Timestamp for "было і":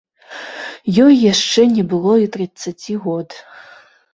1.91-2.27